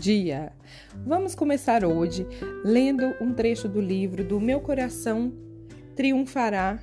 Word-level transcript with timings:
dia! 0.00 0.50
Vamos 1.06 1.34
começar 1.34 1.84
hoje 1.84 2.26
lendo 2.64 3.14
um 3.20 3.34
trecho 3.34 3.68
do 3.68 3.82
livro 3.82 4.24
do 4.24 4.40
Meu 4.40 4.58
Coração 4.58 5.30
Triunfará, 5.94 6.78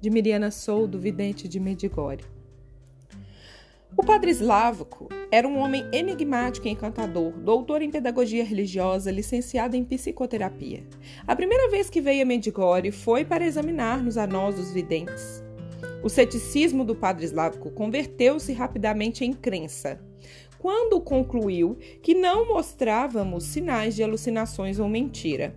de 0.00 0.08
Miriana 0.08 0.52
Sou, 0.52 0.86
do 0.86 0.96
Vidente 0.96 1.48
de 1.48 1.58
Medigore. 1.58 2.24
O 3.96 4.04
padre 4.04 4.30
Slávico 4.30 5.08
era 5.30 5.46
um 5.46 5.58
homem 5.58 5.84
enigmático 5.92 6.68
e 6.68 6.70
encantador, 6.70 7.32
doutor 7.32 7.82
em 7.82 7.90
pedagogia 7.90 8.44
religiosa, 8.44 9.10
licenciado 9.10 9.76
em 9.76 9.84
psicoterapia. 9.84 10.84
A 11.26 11.34
primeira 11.34 11.68
vez 11.68 11.90
que 11.90 12.00
veio 12.00 12.22
a 12.22 12.24
Medigore 12.24 12.92
foi 12.92 13.24
para 13.24 13.44
examinar-nos 13.44 14.16
a 14.16 14.24
nós, 14.24 14.56
os 14.56 14.70
videntes. 14.70 15.42
O 16.00 16.08
ceticismo 16.08 16.84
do 16.84 16.94
padre 16.94 17.24
Slávico 17.24 17.72
converteu-se 17.72 18.52
rapidamente 18.52 19.24
em 19.24 19.32
crença 19.32 20.00
quando 20.62 21.00
concluiu 21.00 21.76
que 22.00 22.14
não 22.14 22.46
mostrávamos 22.46 23.42
sinais 23.42 23.96
de 23.96 24.02
alucinações 24.04 24.78
ou 24.78 24.88
mentira. 24.88 25.56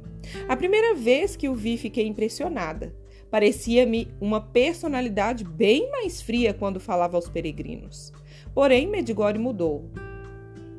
A 0.49 0.57
primeira 0.57 0.95
vez 0.95 1.35
que 1.35 1.47
o 1.47 1.53
vi, 1.53 1.77
fiquei 1.77 2.07
impressionada. 2.07 2.91
Parecia-me 3.29 4.07
uma 4.19 4.41
personalidade 4.41 5.43
bem 5.43 5.91
mais 5.91 6.23
fria 6.23 6.55
quando 6.55 6.79
falava 6.79 7.17
aos 7.17 7.29
peregrinos. 7.29 8.11
Porém, 8.51 8.87
Medigore 8.87 9.37
mudou 9.37 9.91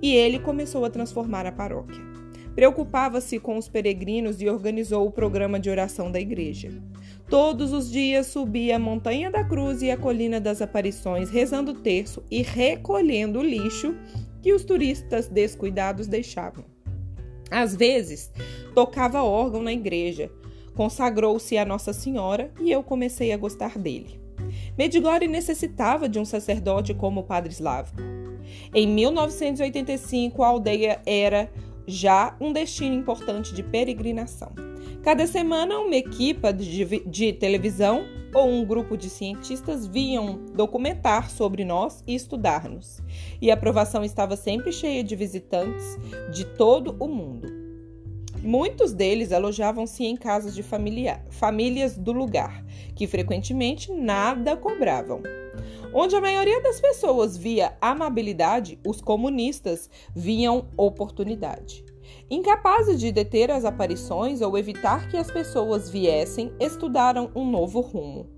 e 0.03 0.13
ele 0.13 0.41
começou 0.41 0.85
a 0.85 0.91
transformar 0.91 1.47
a 1.47 1.53
paróquia. 1.53 2.03
Preocupava-se 2.57 3.39
com 3.39 3.59
os 3.59 3.69
peregrinos 3.69 4.41
e 4.41 4.49
organizou 4.49 5.07
o 5.07 5.11
programa 5.11 5.61
de 5.61 5.69
oração 5.69 6.11
da 6.11 6.19
igreja. 6.19 6.71
Todos 7.29 7.71
os 7.71 7.91
dias 7.91 8.29
subia 8.29 8.77
a 8.77 8.79
Montanha 8.79 9.31
da 9.31 9.45
Cruz 9.45 9.83
e 9.83 9.91
a 9.91 9.97
Colina 9.97 10.41
das 10.41 10.63
Aparições, 10.63 11.29
rezando 11.29 11.73
o 11.73 11.75
terço 11.75 12.25
e 12.31 12.41
recolhendo 12.41 13.41
o 13.41 13.45
lixo 13.45 13.95
que 14.41 14.55
os 14.55 14.65
turistas 14.65 15.29
descuidados 15.29 16.07
deixavam. 16.07 16.65
Às 17.51 17.77
vezes, 17.77 18.33
tocava 18.75 19.23
órgão 19.23 19.63
na 19.63 19.73
igreja, 19.75 20.31
consagrou-se 20.75 21.59
a 21.59 21.65
Nossa 21.65 21.93
Senhora 21.93 22.51
e 22.59 22.73
eu 22.73 22.83
comecei 22.83 23.33
a 23.33 23.37
gostar 23.37 23.77
dele. 23.77 24.19
Medigore 24.79 25.29
necessitava 25.29 26.09
de 26.09 26.19
um 26.19 26.25
sacerdote 26.25 26.95
como 26.95 27.21
o 27.21 27.25
Padre 27.25 27.53
Slávico. 27.53 28.01
Em 28.75 28.87
1985, 28.87 30.43
a 30.43 30.49
aldeia 30.49 31.01
era 31.05 31.51
já 31.87 32.37
um 32.41 32.53
destino 32.53 32.95
importante 32.95 33.55
de 33.55 33.63
peregrinação. 33.63 34.53
Cada 35.03 35.27
semana, 35.27 35.79
uma 35.79 35.95
equipa 35.95 36.53
de, 36.53 36.85
de, 37.07 37.33
televisão 37.33 38.05
ou 38.35 38.49
um 38.51 38.65
grupo 38.65 38.97
de 38.97 39.09
cientistas 39.09 39.87
vinham 39.87 40.45
documentar 40.55 41.31
sobre 41.31 41.65
nós 41.65 42.03
e 42.07 42.15
estudar-nos. 42.15 43.01
E 43.41 43.51
a 43.51 43.55
aprovação 43.55 44.05
estava 44.05 44.37
sempre 44.37 44.73
cheia 44.73 45.05
de 45.05 45.15
visitantes 45.15 45.97
de 46.33 46.45
todo 46.45 46.97
o 46.99 47.07
mundo. 47.07 47.47
Muitos 48.43 48.93
deles 48.93 49.33
alojavam-se 49.33 50.05
em 50.05 50.17
casas 50.17 50.55
de 50.55 50.63
familia, 50.63 51.25
famílias 51.31 51.97
do 51.97 52.13
lugar, 52.13 52.65
que 52.95 53.07
frequentemente 53.07 53.93
nada 53.93 54.57
cobravam. 54.57 55.23
Onde 55.93 56.15
a 56.17 56.21
maioria 56.21 56.61
das 56.63 56.81
pessoas 56.81 57.37
via 57.37 57.77
amabilidade, 57.81 58.79
os 58.87 59.01
comunistas 59.01 59.89
viam 60.15 60.69
oportunidade. 60.77 61.85
Incapazes 62.31 62.99
de 62.99 63.13
deter 63.13 63.51
as 63.51 63.65
aparições 63.65 64.41
ou 64.41 64.59
evitar 64.59 65.09
que 65.09 65.17
as 65.17 65.31
pessoas 65.31 65.89
viessem, 65.89 66.53
estudaram 66.61 67.31
um 67.35 67.49
novo 67.49 67.81
rumo. 67.81 68.29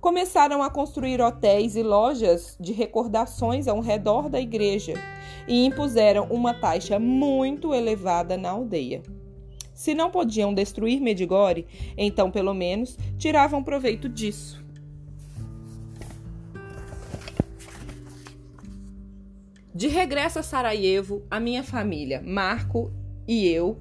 Começaram 0.00 0.62
a 0.62 0.70
construir 0.70 1.20
hotéis 1.20 1.74
e 1.74 1.82
lojas 1.82 2.56
de 2.60 2.72
recordações 2.72 3.66
ao 3.66 3.80
redor 3.80 4.28
da 4.28 4.40
igreja 4.40 4.94
e 5.48 5.64
impuseram 5.64 6.26
uma 6.30 6.54
taxa 6.54 6.98
muito 6.98 7.74
elevada 7.74 8.36
na 8.36 8.50
aldeia. 8.50 9.02
Se 9.74 9.94
não 9.94 10.10
podiam 10.10 10.54
destruir 10.54 11.00
Medigore, 11.00 11.66
então 11.96 12.30
pelo 12.30 12.54
menos 12.54 12.96
tiravam 13.18 13.62
proveito 13.62 14.08
disso. 14.08 14.65
De 19.76 19.88
regresso 19.88 20.38
a 20.38 20.42
Sarajevo, 20.42 21.22
a 21.30 21.38
minha 21.38 21.62
família, 21.62 22.22
Marco 22.24 22.90
e 23.28 23.46
eu, 23.46 23.76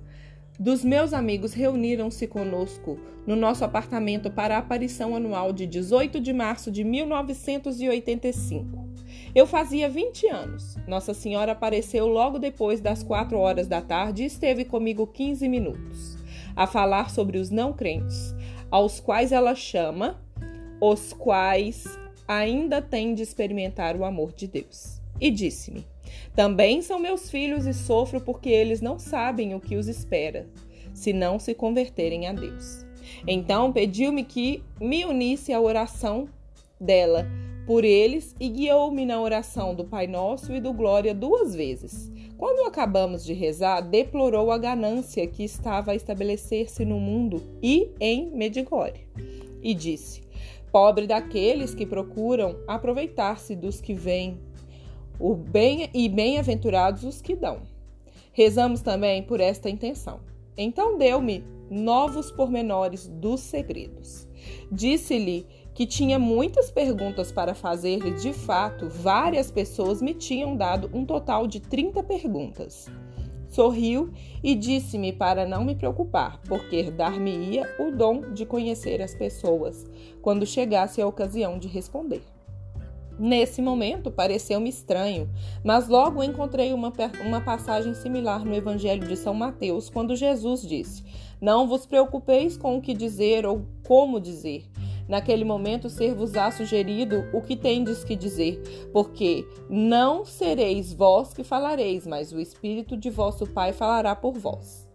dos 0.59 0.83
meus 0.83 1.13
amigos 1.13 1.53
reuniram-se 1.53 2.27
conosco 2.27 2.99
no 3.25 3.33
nosso 3.33 3.63
apartamento 3.63 4.29
para 4.29 4.55
a 4.55 4.57
aparição 4.57 5.15
anual 5.15 5.53
de 5.53 5.65
18 5.65 6.19
de 6.19 6.33
março 6.33 6.69
de 6.69 6.83
1985. 6.83 8.89
Eu 9.33 9.47
fazia 9.47 9.87
20 9.87 10.27
anos. 10.27 10.75
Nossa 10.85 11.13
Senhora 11.13 11.53
apareceu 11.53 12.07
logo 12.07 12.39
depois 12.39 12.81
das 12.81 13.01
4 13.01 13.37
horas 13.37 13.65
da 13.65 13.81
tarde 13.81 14.23
e 14.23 14.25
esteve 14.25 14.65
comigo 14.65 15.07
15 15.07 15.47
minutos, 15.47 16.17
a 16.57 16.67
falar 16.67 17.09
sobre 17.09 17.37
os 17.37 17.49
não 17.49 17.71
crentes, 17.71 18.35
aos 18.69 18.99
quais 18.99 19.31
ela 19.31 19.55
chama, 19.55 20.21
os 20.81 21.13
quais 21.13 21.85
ainda 22.27 22.81
têm 22.81 23.15
de 23.15 23.23
experimentar 23.23 23.95
o 23.95 24.03
amor 24.03 24.33
de 24.33 24.45
Deus 24.45 25.04
e 25.19 25.31
disse-me: 25.31 25.85
Também 26.35 26.81
são 26.81 26.99
meus 26.99 27.29
filhos 27.29 27.65
e 27.65 27.73
sofro 27.73 28.21
porque 28.21 28.49
eles 28.49 28.81
não 28.81 28.99
sabem 28.99 29.53
o 29.55 29.59
que 29.59 29.75
os 29.75 29.87
espera, 29.87 30.47
se 30.93 31.13
não 31.13 31.39
se 31.39 31.53
converterem 31.53 32.27
a 32.27 32.33
Deus. 32.33 32.85
Então 33.27 33.71
pediu-me 33.71 34.23
que 34.23 34.63
me 34.79 35.05
unisse 35.05 35.53
à 35.53 35.59
oração 35.59 36.27
dela 36.79 37.25
por 37.65 37.83
eles 37.83 38.35
e 38.39 38.47
guiou-me 38.47 39.05
na 39.05 39.19
oração 39.19 39.73
do 39.73 39.85
Pai 39.85 40.05
Nosso 40.05 40.53
e 40.53 40.61
do 40.61 40.71
Glória 40.71 41.13
duas 41.13 41.55
vezes. 41.55 42.11
Quando 42.37 42.67
acabamos 42.67 43.23
de 43.23 43.33
rezar, 43.33 43.81
deplorou 43.81 44.51
a 44.51 44.57
ganância 44.57 45.25
que 45.25 45.43
estava 45.43 45.91
a 45.91 45.95
estabelecer-se 45.95 46.83
no 46.83 46.99
mundo 46.99 47.41
e 47.63 47.89
em 47.99 48.29
Medigore. 48.31 49.07
E 49.63 49.73
disse: 49.73 50.21
Pobre 50.71 51.07
daqueles 51.07 51.73
que 51.73 51.85
procuram 51.85 52.57
aproveitar-se 52.67 53.55
dos 53.55 53.79
que 53.79 53.93
vêm 53.93 54.37
o 55.19 55.35
bem 55.35 55.89
e 55.93 56.09
bem-aventurados 56.09 57.03
os 57.03 57.21
que 57.21 57.35
dão. 57.35 57.61
Rezamos 58.31 58.81
também 58.81 59.23
por 59.23 59.39
esta 59.39 59.69
intenção. 59.69 60.19
Então 60.57 60.97
deu-me 60.97 61.43
novos 61.69 62.31
pormenores 62.31 63.07
dos 63.07 63.41
segredos. 63.41 64.27
Disse-lhe 64.71 65.47
que 65.73 65.85
tinha 65.85 66.17
muitas 66.17 66.71
perguntas 66.71 67.31
para 67.31 67.53
fazer 67.53 68.05
e, 68.05 68.11
de 68.11 68.31
fato, 68.31 68.87
várias 68.87 69.51
pessoas 69.51 70.01
me 70.01 70.13
tinham 70.13 70.55
dado 70.55 70.89
um 70.93 71.05
total 71.05 71.47
de 71.47 71.59
30 71.59 72.01
perguntas. 72.03 72.89
Sorriu 73.49 74.11
e 74.43 74.55
disse-me 74.55 75.13
para 75.13 75.45
não 75.45 75.63
me 75.63 75.75
preocupar, 75.75 76.41
porque 76.47 76.91
dar-me-ia 76.91 77.75
o 77.79 77.91
dom 77.91 78.33
de 78.33 78.45
conhecer 78.45 79.01
as 79.01 79.13
pessoas 79.15 79.85
quando 80.21 80.45
chegasse 80.45 81.01
a 81.01 81.07
ocasião 81.07 81.57
de 81.57 81.67
responder. 81.67 82.21
Nesse 83.17 83.61
momento, 83.61 84.11
pareceu-me 84.11 84.69
estranho, 84.69 85.29
mas 85.63 85.87
logo 85.87 86.21
encontrei 86.21 86.73
uma, 86.73 86.91
uma 87.25 87.39
passagem 87.39 87.93
similar 87.93 88.43
no 88.43 88.53
Evangelho 88.53 89.07
de 89.07 89.15
São 89.15 89.33
Mateus, 89.33 89.89
quando 89.89 90.15
Jesus 90.15 90.61
disse: 90.61 91.03
Não 91.39 91.67
vos 91.67 91.85
preocupeis 91.85 92.57
com 92.57 92.77
o 92.77 92.81
que 92.81 92.93
dizer 92.93 93.45
ou 93.45 93.65
como 93.83 94.19
dizer. 94.19 94.69
Naquele 95.07 95.45
momento, 95.45 95.87
ser-vos-á 95.87 96.49
sugerido 96.51 97.25
o 97.31 97.41
que 97.41 97.55
tendes 97.55 98.03
que 98.03 98.15
dizer, 98.15 98.89
porque 98.91 99.47
não 99.69 100.25
sereis 100.25 100.91
vós 100.91 101.33
que 101.33 101.43
falareis, 101.43 102.07
mas 102.07 102.33
o 102.33 102.39
Espírito 102.39 102.97
de 102.97 103.09
vosso 103.09 103.45
Pai 103.45 103.71
falará 103.71 104.15
por 104.15 104.33
vós. 104.33 104.85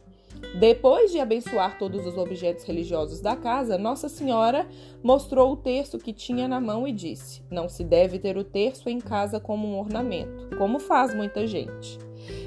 Depois 0.59 1.13
de 1.13 1.19
abençoar 1.19 1.79
todos 1.79 2.07
os 2.07 2.17
objetos 2.17 2.65
religiosos 2.65 3.21
da 3.21 3.37
casa, 3.37 3.79
Nossa 3.79 4.09
Senhora 4.09 4.67
mostrou 5.03 5.53
o 5.53 5.57
terço 5.57 5.99
que 5.99 6.13
tinha 6.13 6.49
na 6.49 6.61
mão 6.61 6.87
e 6.87 6.93
disse: 6.93 7.43
Não 7.51 7.69
se 7.69 7.85
deve 7.85 8.19
ter 8.19 8.37
o 8.37 8.45
terço 8.45 8.89
em 8.89 8.99
casa 8.99 9.39
como 9.39 9.69
um 9.69 9.79
ornamento, 9.79 10.57
como 10.57 10.79
faz 10.79 11.15
muita 11.15 11.47
gente. 11.47 11.99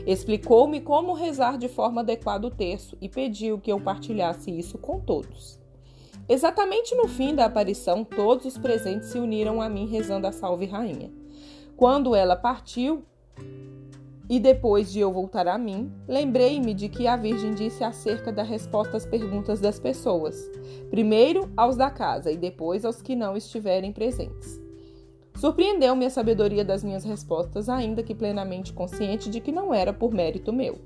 Explicou-me 0.06 0.81
como 0.81 1.13
rezar 1.13 1.57
de 1.57 1.68
forma 1.68 2.01
adequada 2.01 2.47
o 2.47 2.51
terço 2.51 2.97
e 3.01 3.07
pediu 3.07 3.59
que 3.59 3.71
eu 3.71 3.79
partilhasse 3.79 4.51
isso 4.51 4.77
com 4.77 5.00
todos. 5.00 5.62
Exatamente 6.27 6.95
no 6.95 7.07
fim 7.07 7.35
da 7.35 7.45
aparição, 7.45 8.03
todos 8.03 8.45
os 8.45 8.57
presentes 8.57 9.09
se 9.09 9.19
uniram 9.19 9.62
a 9.62 9.69
mim 9.69 9.88
rezando 9.88 10.27
a 10.27 10.31
Salve 10.31 10.65
Rainha. 10.65 11.12
Quando 11.75 12.15
ela 12.15 12.35
partiu, 12.35 13.03
e 14.29 14.39
depois 14.39 14.91
de 14.91 14.99
eu 14.99 15.11
voltar 15.11 15.47
a 15.47 15.57
mim, 15.57 15.91
lembrei-me 16.07 16.73
de 16.73 16.87
que 16.87 17.07
a 17.07 17.15
Virgem 17.17 17.53
disse 17.53 17.83
acerca 17.83 18.31
da 18.31 18.43
resposta 18.43 18.95
às 18.95 19.05
perguntas 19.05 19.59
das 19.59 19.79
pessoas, 19.79 20.49
primeiro 20.89 21.51
aos 21.57 21.75
da 21.75 21.89
casa 21.89 22.31
e 22.31 22.37
depois 22.37 22.85
aos 22.85 23.01
que 23.01 23.15
não 23.15 23.35
estiverem 23.35 23.91
presentes. 23.91 24.61
Surpreendeu-me 25.35 26.05
a 26.05 26.09
sabedoria 26.09 26.63
das 26.63 26.83
minhas 26.83 27.03
respostas, 27.03 27.67
ainda 27.67 28.03
que 28.03 28.15
plenamente 28.15 28.71
consciente 28.71 29.29
de 29.29 29.41
que 29.41 29.51
não 29.51 29.73
era 29.73 29.91
por 29.91 30.13
mérito 30.13 30.53
meu. 30.53 30.79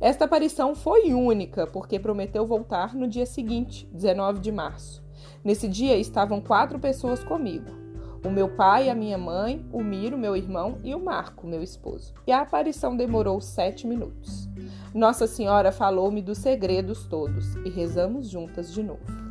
Esta 0.00 0.26
aparição 0.26 0.74
foi 0.74 1.14
única, 1.14 1.66
porque 1.66 1.98
prometeu 1.98 2.44
voltar 2.44 2.94
no 2.94 3.08
dia 3.08 3.24
seguinte, 3.24 3.88
19 3.92 4.40
de 4.40 4.52
março. 4.52 5.02
Nesse 5.42 5.66
dia 5.68 5.96
estavam 5.96 6.40
quatro 6.40 6.78
pessoas 6.78 7.24
comigo 7.24 7.85
o 8.26 8.30
meu 8.30 8.48
pai, 8.48 8.90
a 8.90 8.94
minha 8.94 9.16
mãe, 9.16 9.64
o 9.72 9.82
Miro, 9.82 10.18
meu 10.18 10.36
irmão, 10.36 10.78
e 10.82 10.94
o 10.94 10.98
Marco, 10.98 11.46
meu 11.46 11.62
esposo. 11.62 12.12
E 12.26 12.32
a 12.32 12.40
aparição 12.40 12.96
demorou 12.96 13.40
sete 13.40 13.86
minutos. 13.86 14.48
Nossa 14.92 15.26
Senhora 15.26 15.70
falou-me 15.70 16.20
dos 16.20 16.38
segredos 16.38 17.06
todos 17.06 17.54
e 17.56 17.70
rezamos 17.70 18.28
juntas 18.28 18.72
de 18.72 18.82
novo. 18.82 19.25